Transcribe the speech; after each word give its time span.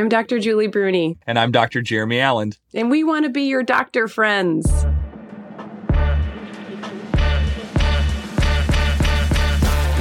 I'm 0.00 0.08
Dr. 0.08 0.38
Julie 0.38 0.66
Bruene. 0.66 1.18
And 1.26 1.38
I'm 1.38 1.52
Dr. 1.52 1.82
Jeremy 1.82 2.20
Alland. 2.20 2.56
And 2.72 2.90
we 2.90 3.04
want 3.04 3.26
to 3.26 3.30
be 3.30 3.42
your 3.42 3.62
doctor 3.62 4.08
friends. 4.08 4.66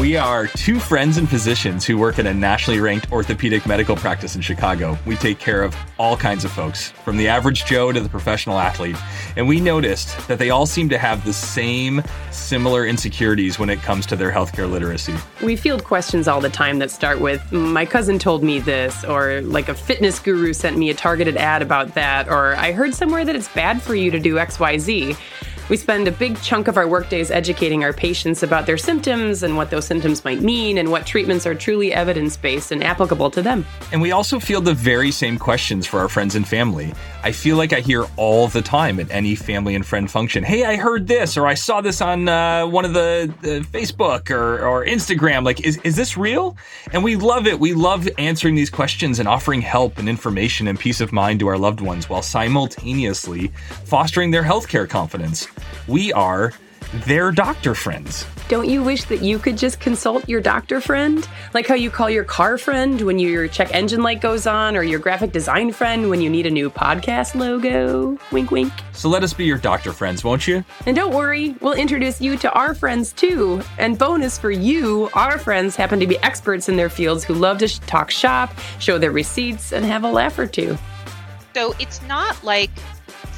We 0.09 0.17
are 0.17 0.47
two 0.47 0.79
friends 0.79 1.17
and 1.17 1.29
physicians 1.29 1.85
who 1.85 1.95
work 1.95 2.17
at 2.17 2.25
a 2.25 2.33
nationally 2.33 2.79
ranked 2.79 3.11
orthopedic 3.11 3.67
medical 3.67 3.95
practice 3.95 4.35
in 4.35 4.41
Chicago. 4.41 4.97
We 5.05 5.15
take 5.15 5.37
care 5.37 5.61
of 5.61 5.75
all 5.99 6.17
kinds 6.17 6.43
of 6.43 6.51
folks, 6.51 6.89
from 6.89 7.15
the 7.15 7.27
average 7.27 7.65
Joe 7.65 7.91
to 7.91 7.99
the 7.99 8.09
professional 8.09 8.57
athlete. 8.57 8.95
And 9.37 9.47
we 9.47 9.59
noticed 9.59 10.27
that 10.27 10.39
they 10.39 10.49
all 10.49 10.65
seem 10.65 10.89
to 10.89 10.97
have 10.97 11.23
the 11.25 11.31
same 11.31 12.01
similar 12.31 12.87
insecurities 12.87 13.59
when 13.59 13.69
it 13.69 13.83
comes 13.83 14.07
to 14.07 14.15
their 14.15 14.31
healthcare 14.31 14.67
literacy. 14.67 15.13
We 15.43 15.55
field 15.55 15.83
questions 15.83 16.27
all 16.27 16.41
the 16.41 16.49
time 16.49 16.79
that 16.79 16.89
start 16.89 17.21
with, 17.21 17.41
mm, 17.51 17.71
My 17.71 17.85
cousin 17.85 18.17
told 18.17 18.43
me 18.43 18.57
this, 18.57 19.03
or 19.03 19.41
like 19.41 19.69
a 19.69 19.75
fitness 19.75 20.17
guru 20.17 20.53
sent 20.53 20.75
me 20.75 20.89
a 20.89 20.95
targeted 20.95 21.37
ad 21.37 21.61
about 21.61 21.93
that, 21.93 22.27
or 22.29 22.55
I 22.55 22.71
heard 22.71 22.95
somewhere 22.95 23.25
that 23.25 23.35
it's 23.35 23.49
bad 23.49 23.79
for 23.79 23.93
you 23.93 24.09
to 24.09 24.19
do 24.19 24.39
XYZ. 24.39 25.15
We 25.69 25.77
spend 25.77 26.07
a 26.07 26.11
big 26.11 26.41
chunk 26.41 26.67
of 26.67 26.77
our 26.77 26.87
workdays 26.87 27.29
educating 27.29 27.83
our 27.83 27.93
patients 27.93 28.41
about 28.41 28.65
their 28.65 28.77
symptoms 28.77 29.43
and 29.43 29.55
what 29.55 29.69
those 29.69 29.85
symptoms 29.85 30.25
might 30.25 30.41
mean 30.41 30.79
and 30.79 30.89
what 30.89 31.05
treatments 31.05 31.45
are 31.45 31.53
truly 31.53 31.93
evidence 31.93 32.35
based 32.35 32.71
and 32.71 32.83
applicable 32.83 33.29
to 33.29 33.43
them. 33.43 33.63
And 33.91 34.01
we 34.01 34.11
also 34.11 34.39
field 34.39 34.65
the 34.65 34.73
very 34.73 35.11
same 35.11 35.37
questions 35.37 35.85
for 35.85 35.99
our 35.99 36.09
friends 36.09 36.33
and 36.33 36.47
family. 36.47 36.91
I 37.21 37.31
feel 37.31 37.55
like 37.55 37.71
I 37.71 37.81
hear 37.81 38.05
all 38.17 38.47
the 38.47 38.63
time 38.63 38.99
at 38.99 39.11
any 39.11 39.35
family 39.35 39.75
and 39.75 39.85
friend 39.85 40.09
function 40.09 40.43
Hey, 40.43 40.63
I 40.63 40.75
heard 40.75 41.07
this, 41.07 41.37
or 41.37 41.45
I 41.45 41.53
saw 41.53 41.81
this 41.81 42.01
on 42.01 42.27
uh, 42.27 42.65
one 42.65 42.83
of 42.83 42.93
the 42.93 43.31
uh, 43.43 43.45
Facebook 43.71 44.31
or, 44.31 44.65
or 44.65 44.83
Instagram. 44.85 45.45
Like, 45.45 45.61
is, 45.61 45.77
is 45.83 45.95
this 45.95 46.17
real? 46.17 46.57
And 46.93 47.03
we 47.03 47.15
love 47.15 47.45
it. 47.45 47.59
We 47.59 47.73
love 47.73 48.09
answering 48.17 48.55
these 48.55 48.71
questions 48.71 49.19
and 49.19 49.27
offering 49.27 49.61
help 49.61 49.99
and 49.99 50.09
information 50.09 50.67
and 50.67 50.79
peace 50.79 50.99
of 50.99 51.11
mind 51.11 51.41
to 51.41 51.47
our 51.47 51.59
loved 51.59 51.81
ones 51.81 52.09
while 52.09 52.23
simultaneously 52.23 53.49
fostering 53.85 54.31
their 54.31 54.43
healthcare 54.43 54.89
confidence. 54.89 55.47
We 55.87 56.13
are 56.13 56.53
their 57.05 57.31
doctor 57.31 57.75
friends. 57.75 58.25
Don't 58.47 58.67
you 58.67 58.81
wish 58.81 59.03
that 59.03 59.21
you 59.21 59.37
could 59.37 59.59
just 59.59 59.79
consult 59.79 60.27
your 60.27 60.41
doctor 60.41 60.81
friend? 60.81 61.27
Like 61.53 61.67
how 61.67 61.75
you 61.75 61.91
call 61.91 62.09
your 62.09 62.23
car 62.23 62.57
friend 62.57 62.99
when 63.01 63.19
your 63.19 63.47
check 63.47 63.75
engine 63.75 64.01
light 64.01 64.21
goes 64.21 64.47
on, 64.47 64.75
or 64.75 64.81
your 64.81 64.97
graphic 64.97 65.31
design 65.31 65.71
friend 65.71 66.09
when 66.09 66.19
you 66.19 66.31
need 66.31 66.47
a 66.47 66.49
new 66.49 66.71
podcast 66.71 67.35
logo? 67.35 68.17
Wink, 68.31 68.49
wink. 68.49 68.73
So 68.93 69.07
let 69.07 69.21
us 69.21 69.33
be 69.33 69.45
your 69.45 69.59
doctor 69.59 69.93
friends, 69.93 70.23
won't 70.23 70.47
you? 70.47 70.63
And 70.87 70.95
don't 70.95 71.13
worry, 71.13 71.55
we'll 71.61 71.73
introduce 71.73 72.19
you 72.19 72.37
to 72.37 72.51
our 72.53 72.73
friends 72.73 73.13
too. 73.13 73.61
And 73.77 73.99
bonus 73.99 74.39
for 74.39 74.49
you, 74.49 75.11
our 75.13 75.37
friends 75.37 75.75
happen 75.75 75.99
to 75.99 76.07
be 76.07 76.17
experts 76.19 76.69
in 76.69 76.75
their 76.75 76.89
fields 76.89 77.23
who 77.23 77.35
love 77.35 77.59
to 77.59 77.67
sh- 77.67 77.77
talk 77.79 78.09
shop, 78.09 78.51
show 78.79 78.97
their 78.97 79.11
receipts, 79.11 79.73
and 79.73 79.85
have 79.85 80.03
a 80.03 80.11
laugh 80.11 80.39
or 80.39 80.47
two. 80.47 80.75
So 81.53 81.75
it's 81.79 82.01
not 82.03 82.43
like 82.43 82.71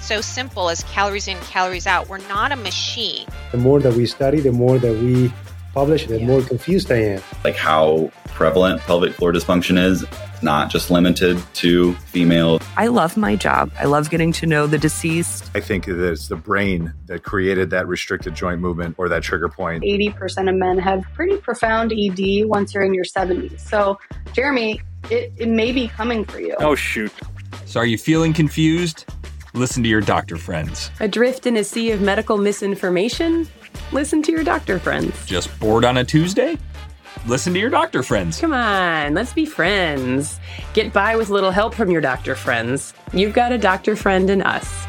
so 0.02 0.22
simple 0.22 0.70
as 0.70 0.84
calories 0.84 1.28
in, 1.28 1.38
calories 1.42 1.88
out. 1.88 2.10
We're 2.10 2.18
not 2.28 2.52
a 2.52 2.56
machine. 2.56 3.28
The 3.52 3.58
more 3.58 3.80
that 3.80 3.94
we 3.94 4.06
study, 4.06 4.40
the 4.40 4.52
more 4.52 4.80
that 4.80 4.98
we 4.98 5.32
publish, 5.74 6.08
the 6.08 6.20
yeah. 6.20 6.26
more 6.26 6.42
confused 6.42 6.92
I 6.92 6.98
am. 6.98 7.22
Like 7.44 7.56
how 7.56 8.12
prevalent 8.26 8.82
pelvic 8.82 9.14
floor 9.14 9.32
dysfunction 9.32 9.78
is, 9.82 10.06
not 10.42 10.70
just 10.70 10.90
limited 10.90 11.42
to 11.56 11.94
female. 11.94 12.60
I 12.76 12.88
love 12.88 13.16
my 13.16 13.36
job. 13.36 13.72
I 13.80 13.86
love 13.86 14.10
getting 14.10 14.32
to 14.34 14.46
know 14.46 14.68
the 14.68 14.78
deceased. 14.78 15.52
I 15.56 15.60
think 15.60 15.86
that 15.86 15.94
it 15.94 16.12
is 16.12 16.28
the 16.28 16.36
brain 16.36 16.94
that 17.06 17.24
created 17.24 17.70
that 17.70 17.88
restricted 17.88 18.34
joint 18.36 18.60
movement 18.60 18.96
or 18.98 19.08
that 19.10 19.24
trigger 19.24 19.50
point. 19.50 19.84
80% 19.84 20.50
of 20.50 20.56
men 20.56 20.80
have 20.80 21.04
pretty 21.14 21.38
profound 21.38 21.94
ED 21.94 22.48
once 22.48 22.74
you're 22.74 22.84
in 22.84 22.94
your 22.94 23.06
70s. 23.06 23.60
So, 23.60 24.00
Jeremy, 24.34 24.82
it, 25.10 25.32
it 25.38 25.48
may 25.48 25.72
be 25.72 25.88
coming 25.88 26.26
for 26.26 26.40
you. 26.40 26.56
Oh, 26.60 26.76
shoot. 26.76 27.12
So, 27.66 27.80
are 27.80 27.86
you 27.86 27.98
feeling 27.98 28.34
confused? 28.34 29.06
Listen 29.54 29.84
to 29.84 29.90
your 29.90 30.00
doctor 30.00 30.38
friends. 30.38 30.90
Adrift 31.02 31.46
in 31.46 31.58
a 31.58 31.64
sea 31.66 31.92
of 31.92 32.02
medical 32.02 32.38
misinformation? 32.38 33.46
Listen 33.92 34.24
to 34.24 34.32
your 34.32 34.46
doctor 34.46 34.80
friends. 34.80 35.26
Just 35.26 35.58
bored 35.60 35.84
on 35.84 35.98
a 35.98 36.06
Tuesday? 36.06 36.58
Listen 37.26 37.52
to 37.54 37.60
your 37.60 37.70
doctor 37.70 38.02
friends. 38.02 38.40
Come 38.40 38.54
on, 38.54 39.14
let's 39.14 39.34
be 39.34 39.46
friends. 39.46 40.40
Get 40.74 40.94
by 40.94 41.18
with 41.18 41.30
a 41.30 41.34
little 41.34 41.52
help 41.52 41.76
from 41.76 41.92
your 41.92 42.00
doctor 42.00 42.34
friends. 42.34 42.94
You've 43.12 43.34
got 43.34 43.52
a 43.52 43.58
doctor 43.58 43.98
friend 43.98 44.30
in 44.30 44.42
us. 44.42 44.86